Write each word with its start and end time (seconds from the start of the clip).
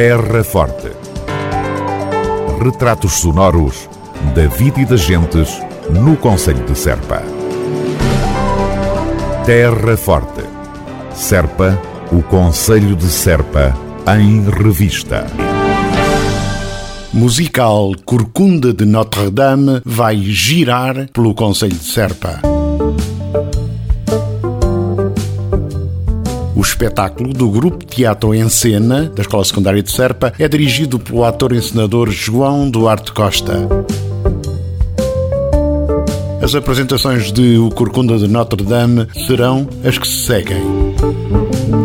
Terra 0.00 0.44
Forte. 0.44 0.92
Retratos 2.62 3.14
sonoros 3.14 3.90
da 4.32 4.46
vida 4.46 4.80
e 4.80 4.84
das 4.84 5.00
gentes 5.00 5.60
no 5.90 6.16
Conselho 6.16 6.64
de 6.64 6.78
Serpa. 6.78 7.20
Terra 9.44 9.96
Forte. 9.96 10.44
Serpa, 11.12 11.76
o 12.12 12.22
Conselho 12.22 12.94
de 12.94 13.08
Serpa, 13.08 13.76
em 14.16 14.48
revista. 14.48 15.26
Musical 17.12 17.90
Corcunda 18.04 18.72
de 18.72 18.84
Notre-Dame 18.84 19.82
vai 19.84 20.16
girar 20.16 21.08
pelo 21.12 21.34
Conselho 21.34 21.74
de 21.74 21.84
Serpa. 21.84 22.40
O 26.58 26.60
espetáculo 26.60 27.32
do 27.32 27.48
Grupo 27.48 27.84
Teatro 27.86 28.34
em 28.34 28.48
Cena, 28.48 29.04
da 29.14 29.22
Escola 29.22 29.44
Secundária 29.44 29.80
de 29.80 29.92
Serpa, 29.92 30.32
é 30.36 30.48
dirigido 30.48 30.98
pelo 30.98 31.22
ator-encenador 31.24 32.10
João 32.10 32.68
Duarte 32.68 33.12
Costa. 33.12 33.68
As 36.42 36.56
apresentações 36.56 37.30
de 37.30 37.58
O 37.58 37.70
Corcunda 37.70 38.18
de 38.18 38.26
Notre 38.26 38.64
Dame 38.64 39.06
serão 39.24 39.68
as 39.84 39.98
que 39.98 40.08
se 40.08 40.26
seguem. 40.26 40.60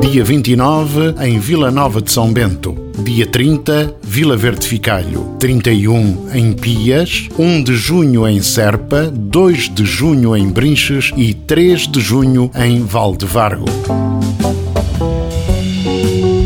Dia 0.00 0.24
29, 0.24 1.16
em 1.20 1.38
Vila 1.38 1.70
Nova 1.70 2.00
de 2.00 2.10
São 2.10 2.32
Bento. 2.32 2.74
Dia 3.04 3.26
30, 3.26 3.96
Vila 4.00 4.36
Verde 4.36 4.66
Ficalho. 4.66 5.34
31, 5.40 6.28
em 6.32 6.52
Pias. 6.52 7.28
1 7.36 7.64
de 7.64 7.74
junho, 7.74 8.28
em 8.28 8.40
Serpa. 8.40 9.10
2 9.10 9.74
de 9.74 9.84
junho, 9.84 10.36
em 10.36 10.48
Brinches. 10.48 11.10
E 11.16 11.34
3 11.34 11.88
de 11.88 12.00
junho, 12.00 12.50
em 12.54 12.82
Valdevargo 12.84 13.66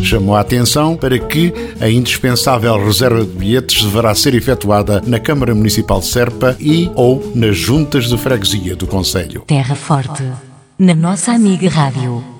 chamou 0.02 0.36
a 0.36 0.40
atenção 0.40 0.96
para 0.96 1.18
que 1.18 1.52
a 1.80 1.90
indispensável 1.90 2.76
reserva 2.76 3.24
de 3.24 3.32
bilhetes 3.32 3.82
deverá 3.82 4.14
ser 4.14 4.36
efetuada 4.36 5.02
na 5.04 5.18
Câmara 5.18 5.52
Municipal 5.52 5.98
de 5.98 6.06
Serpa 6.06 6.56
e 6.60 6.88
ou 6.94 7.32
nas 7.34 7.56
juntas 7.56 8.04
de 8.08 8.16
freguesia 8.16 8.76
do 8.76 8.86
Conselho. 8.86 9.42
Terra 9.48 9.74
Forte, 9.74 10.22
na 10.78 10.94
nossa 10.94 11.32
amiga 11.32 11.68
Rádio. 11.68 12.35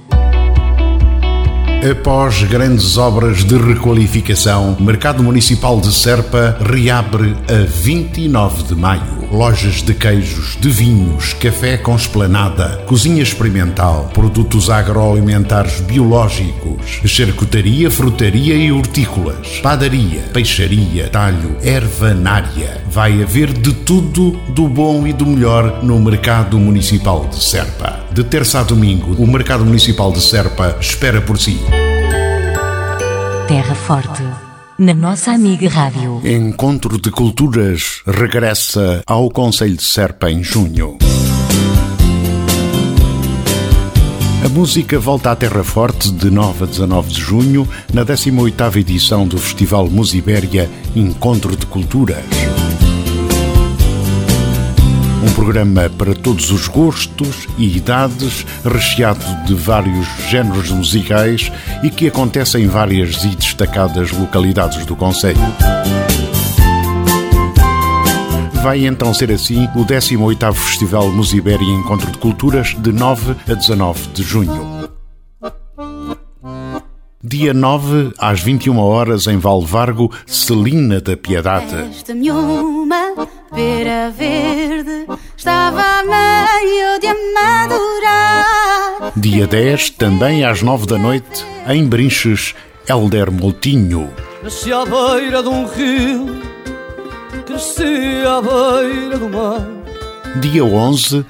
Após 1.89 2.43
grandes 2.43 2.97
obras 2.97 3.45
de 3.45 3.57
requalificação, 3.57 4.77
Mercado 4.81 5.23
Municipal 5.23 5.81
de 5.81 5.95
Serpa 5.95 6.57
reabre 6.61 7.37
a 7.49 7.65
29 7.65 8.65
de 8.65 8.75
maio. 8.75 9.29
Lojas 9.31 9.83
de 9.83 9.95
queijos, 9.95 10.57
de 10.61 10.69
vinhos, 10.69 11.33
café 11.35 11.77
com 11.77 11.95
esplanada, 11.95 12.83
cozinha 12.87 13.23
experimental, 13.23 14.11
produtos 14.13 14.69
agroalimentares 14.69 15.81
biológicos, 15.81 17.01
charcutaria, 17.05 17.89
frutaria 17.89 18.57
e 18.57 18.73
hortícolas, 18.73 19.61
padaria, 19.63 20.23
peixaria, 20.33 21.09
talho, 21.09 21.57
ervanária. 21.63 22.83
Vai 22.91 23.23
haver 23.23 23.53
de 23.53 23.73
tudo 23.73 24.33
do 24.49 24.67
bom 24.69 25.07
e 25.07 25.13
do 25.13 25.27
melhor 25.27 25.85
no 25.85 26.01
Mercado 26.01 26.59
Municipal 26.59 27.27
de 27.27 27.43
Serpa. 27.45 28.06
De 28.17 28.25
terça 28.25 28.61
a 28.61 28.63
domingo, 28.63 29.23
o 29.23 29.27
Mercado 29.27 29.63
Municipal 29.63 30.11
de 30.11 30.23
Serpa 30.23 30.79
espera 30.81 31.21
por 31.21 31.39
si. 31.39 31.59
Terra 33.47 33.75
Forte, 33.75 34.23
na 34.79 34.95
nossa 34.95 35.33
amiga 35.33 35.69
Rádio. 35.69 36.23
Encontro 36.25 36.99
de 36.99 37.11
Culturas 37.11 38.01
regressa 38.07 39.03
ao 39.07 39.29
Conselho 39.29 39.77
de 39.77 39.83
Serpa 39.83 40.31
em 40.31 40.43
junho. 40.43 40.97
A 44.43 44.49
música 44.49 44.99
volta 44.99 45.33
à 45.33 45.37
Terra 45.37 45.63
Forte 45.63 46.11
de 46.11 46.31
9 46.31 46.65
a 46.65 46.67
19 46.69 47.11
de 47.11 47.21
junho, 47.21 47.69
na 47.93 48.03
18ª 48.03 48.77
edição 48.77 49.29
do 49.29 49.37
Festival 49.37 49.91
Musibéria 49.91 50.71
Encontro 50.95 51.55
de 51.55 51.67
Culturas. 51.67 52.25
Um 55.27 55.35
programa 55.35 55.91
para 55.91 56.15
todos 56.15 56.51
os 56.51 56.69
gostos 56.69 57.49
e 57.59 57.77
idades, 57.77 58.47
recheado 58.65 59.25
de 59.45 59.55
vários 59.55 60.07
géneros 60.29 60.71
musicais 60.71 61.51
e 61.83 61.91
que 61.91 62.07
acontece 62.07 62.59
em 62.59 62.69
várias 62.69 63.25
e 63.25 63.29
destacadas 63.29 64.13
localidades 64.13 64.87
do 64.87 64.95
Conselho. 64.95 65.41
Vai 68.63 68.87
então 68.87 69.13
ser 69.13 69.31
assim 69.33 69.69
o 69.75 69.85
18º 69.85 70.55
Festival 70.55 71.11
Musibéria 71.11 71.65
Encontro 71.65 72.11
de 72.11 72.19
Culturas 72.19 72.75
de 72.79 72.93
9 72.93 73.35
a 73.49 73.55
19 73.55 74.09
de 74.15 74.23
junho. 74.23 74.87
Dia 77.23 77.53
9, 77.53 78.13
às 78.19 78.41
21 78.41 78.79
horas, 78.79 79.27
em 79.27 79.37
Valvargo, 79.37 80.13
Celina 80.27 81.01
da 81.01 81.17
Piedade. 81.17 81.75
Pera 83.57 84.11
verde, 84.11 85.07
estava 85.35 86.03
meio 86.03 87.01
de 87.01 87.07
amadurar. 87.07 88.45
Dia 89.17 89.47
10, 89.47 89.91
também 89.91 90.45
às 90.45 90.61
9 90.61 90.85
da 90.87 90.99
noite, 90.99 91.43
em 91.67 91.87
Brinches, 91.87 92.55
Helder 92.87 93.33
Moutinho. 93.33 94.11
Nasci 94.43 94.71
à 94.71 94.85
beira 94.85 95.43
de 95.43 95.49
um 95.49 95.65
rio, 95.65 96.39
cresci 97.47 98.23
à 98.27 98.43
beira 98.43 99.17
do 99.19 99.31
mar. 99.31 99.67
Dia 100.39 100.63
11, 100.63 101.25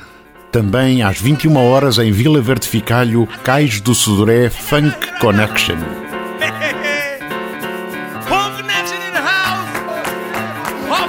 também 0.50 1.04
às 1.04 1.20
21 1.20 1.56
horas 1.56 1.98
em 1.98 2.10
Vila 2.10 2.40
Verde 2.40 2.66
Ficalho, 2.66 3.28
Cais 3.44 3.80
do 3.80 3.94
Sudoré 3.94 4.50
Funk 4.50 5.20
Connection. 5.20 5.76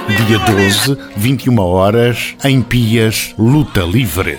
Dia 0.08 0.38
12, 0.38 0.96
21 1.16 1.58
horas, 1.58 2.34
em 2.42 2.62
Pias, 2.62 3.34
Luta 3.38 3.82
Livre. 3.82 4.38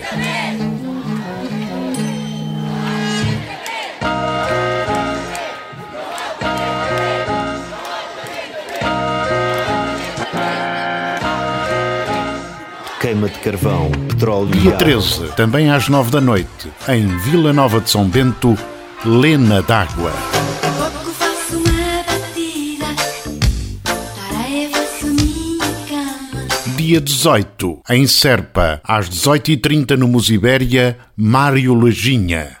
queima 13.00 13.28
de 13.28 13.38
carvão, 13.38 13.90
petróleo 14.08 14.50
Dia 14.50 14.72
13, 14.72 15.32
também 15.34 15.70
às 15.70 15.88
9 15.88 16.10
da 16.10 16.20
noite, 16.20 16.70
em 16.86 17.06
Vila 17.18 17.52
Nova 17.52 17.80
de 17.80 17.88
São 17.90 18.04
Bento, 18.04 18.56
Lena 19.04 19.62
d'Água. 19.62 20.12
Dia 26.90 27.00
18, 27.00 27.82
em 27.88 28.04
Serpa, 28.04 28.80
às 28.82 29.08
18h30 29.08 29.96
no 29.96 30.08
Musibéria, 30.08 30.98
Mário 31.16 31.72
Leginha. 31.72 32.56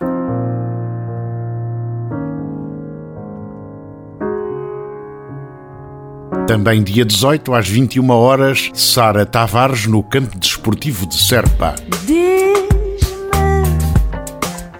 Também 6.46 6.80
dia 6.84 7.04
18, 7.04 7.52
às 7.52 7.68
21 7.68 8.08
horas, 8.10 8.70
Sara 8.72 9.26
Tavares 9.26 9.86
no 9.86 10.00
Campo 10.00 10.38
Desportivo 10.38 11.08
de 11.08 11.16
Serpa. 11.16 11.74
Diz-me 12.06 13.64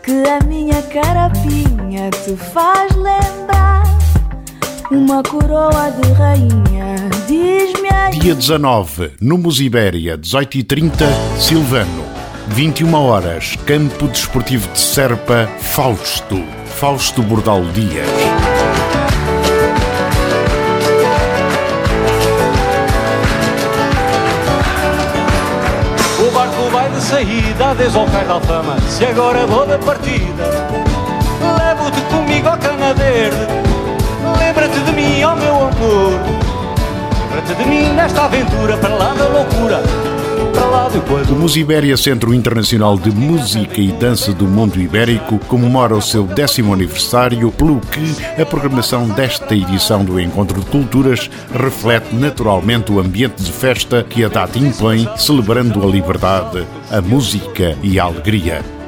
que 0.05 0.29
a 0.29 0.47
minha 0.47 0.81
carapinha 0.83 2.09
te 2.11 2.37
faz 2.37 2.95
lembrar 2.95 3.83
uma 4.93 5.25
coroa 5.25 5.91
de 5.91 6.13
rainha. 6.13 6.80
Dia 7.31 8.35
19, 8.35 9.13
no 9.21 9.39
Musibéria, 9.39 10.19
18h30, 10.19 11.07
Silvano. 11.39 12.05
21 12.49 12.93
horas, 12.93 13.55
Campo 13.65 14.09
Desportivo 14.09 14.69
de 14.73 14.81
Serpa, 14.81 15.49
Fausto. 15.61 16.43
Fausto 16.67 17.23
Bordal 17.23 17.63
Dias. 17.67 18.09
O 26.19 26.31
barco 26.33 26.69
vai 26.73 26.91
de 26.91 27.01
saída 27.01 27.77
desde 27.77 27.97
o 27.97 28.07
cais 28.07 28.27
da 28.27 28.35
alfama. 28.35 28.77
Se 28.89 29.05
agora 29.05 29.47
vou 29.47 29.65
da 29.69 29.79
partida, 29.79 30.51
levo-te 31.41 32.01
comigo 32.13 32.49
ao 32.49 32.59
cana 32.59 32.93
verde. 32.93 33.47
Lembra-te 34.37 34.81
de 34.81 34.93
mim, 34.93 35.23
ó 35.23 35.37
meu 35.37 35.55
amor. 35.55 36.40
De 37.57 37.65
mim 37.65 37.93
nesta 37.95 38.25
aventura, 38.25 38.77
para 38.77 38.95
lá 38.95 39.15
da 39.15 39.29
loucura, 39.29 39.83
O. 41.31 41.35
Musibéria 41.35 41.97
Centro 41.97 42.35
Internacional 42.35 42.99
de 42.99 43.11
Música 43.11 43.81
e 43.81 43.93
Dança 43.93 44.33
do 44.33 44.47
Mundo 44.47 44.81
Ibérico 44.81 45.39
comemora 45.41 45.97
o 45.97 46.03
seu 46.03 46.25
décimo 46.25 46.73
aniversário, 46.73 47.51
pelo 47.53 47.81
que 47.81 48.41
a 48.41 48.47
programação 48.47 49.09
desta 49.09 49.55
edição 49.55 50.05
do 50.05 50.21
Encontro 50.21 50.61
de 50.61 50.67
Culturas 50.67 51.31
reflete 51.53 52.15
naturalmente 52.15 52.93
o 52.93 53.01
ambiente 53.01 53.43
de 53.43 53.53
festa 53.53 54.05
que 54.05 54.25
a 54.25 54.29
data 54.29 54.59
impõe, 54.59 55.09
celebrando 55.17 55.83
a 55.83 55.87
liberdade, 55.87 56.67
a 56.91 57.01
música 57.01 57.77
e 57.83 57.99
a 57.99 58.05
alegria. 58.05 58.80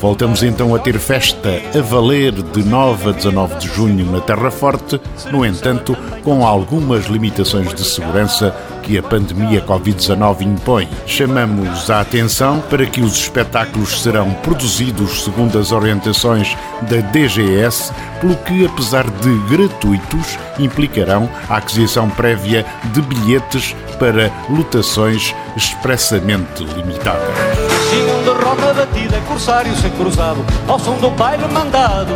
Voltamos 0.00 0.42
então 0.42 0.74
a 0.74 0.78
ter 0.78 0.98
festa 0.98 1.48
a 1.74 1.80
valer 1.80 2.32
de 2.32 2.62
9 2.64 3.10
a 3.10 3.12
19 3.12 3.54
de 3.56 3.68
junho 3.68 4.10
na 4.10 4.20
Terra 4.20 4.50
Forte, 4.50 5.00
no 5.30 5.44
entanto, 5.44 5.96
com 6.22 6.46
algumas 6.46 7.06
limitações 7.06 7.72
de 7.74 7.82
segurança 7.82 8.54
que 8.82 8.96
a 8.96 9.02
pandemia 9.02 9.60
Covid-19 9.62 10.42
impõe. 10.42 10.88
Chamamos 11.06 11.90
a 11.90 12.00
atenção 12.00 12.60
para 12.70 12.86
que 12.86 13.00
os 13.00 13.16
espetáculos 13.16 14.02
serão 14.02 14.32
produzidos 14.34 15.24
segundo 15.24 15.58
as 15.58 15.72
orientações 15.72 16.56
da 16.82 16.98
DGS, 16.98 17.92
pelo 18.20 18.36
que, 18.36 18.64
apesar 18.64 19.10
de 19.10 19.38
gratuitos, 19.48 20.38
implicarão 20.58 21.28
a 21.48 21.56
aquisição 21.56 22.08
prévia 22.08 22.64
de 22.92 23.02
bilhetes 23.02 23.74
para 23.98 24.30
lotações 24.48 25.34
expressamente 25.56 26.62
limitadas. 26.62 27.65
Tinham 27.96 28.22
de 28.24 28.44
rota 28.44 28.74
batida, 28.74 29.18
corsário 29.26 29.74
sem 29.74 29.90
cruzado, 29.92 30.44
ao 30.68 30.78
som 30.78 30.98
do 30.98 31.08
baile 31.12 31.48
mandado. 31.50 32.12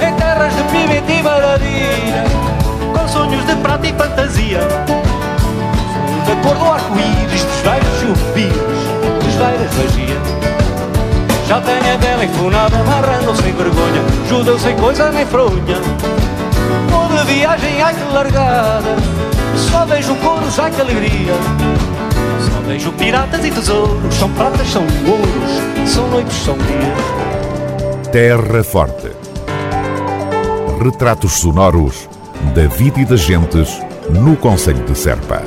Em 0.00 0.14
terras 0.14 0.56
de 0.56 0.62
pimenta 0.62 1.12
e 1.12 1.22
maravilha, 1.22 2.24
com 2.96 3.06
sonhos 3.06 3.44
de 3.44 3.54
prata 3.56 3.86
e 3.86 3.92
fantasia. 3.92 4.60
Da 6.26 6.36
cor 6.36 6.56
do 6.56 6.72
arco-íris, 6.72 7.44
dos 7.44 7.60
velhos 7.60 8.00
chupiros, 8.00 8.80
dos 9.22 9.34
velhas 9.34 9.74
magia. 9.76 10.20
Já 11.46 11.60
tenho 11.60 11.92
a 11.92 11.96
dela 11.98 12.24
enfunada, 12.24 12.78
amarrando 12.78 13.36
sem 13.36 13.52
vergonha, 13.52 14.02
judeu 14.26 14.58
sem 14.58 14.74
coisa 14.74 15.12
nem 15.12 15.26
fronha. 15.26 15.76
Ou 16.94 17.08
de 17.14 17.24
viagem, 17.34 17.82
ai 17.82 17.94
que 17.94 18.14
largada, 18.14 18.96
só 19.70 19.84
vejo 19.84 20.14
couros, 20.14 20.58
ai 20.58 20.70
que 20.70 20.80
alegria. 20.80 21.34
Vejo 22.68 22.92
piratas 22.92 23.42
e 23.46 23.50
tesouros, 23.50 24.14
são 24.14 24.30
pratas, 24.34 24.68
são 24.68 24.82
ouros, 24.82 25.90
são 25.90 26.06
noites, 26.10 26.36
são 26.36 26.54
dias. 26.58 28.12
Terra 28.12 28.62
Forte. 28.62 29.10
Retratos 30.78 31.32
sonoros 31.32 32.06
da 32.54 32.66
vida 32.68 33.00
e 33.00 33.06
das 33.06 33.20
gentes 33.20 33.80
no 34.10 34.36
Conselho 34.36 34.84
de 34.84 34.94
Serpa. 34.94 35.42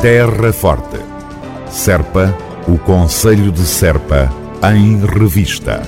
Terra 0.00 0.52
Forte. 0.54 0.98
Serpa, 1.68 2.34
o 2.66 2.78
Conselho 2.78 3.52
de 3.52 3.66
Serpa, 3.66 4.32
em 4.74 5.04
revista. 5.04 5.82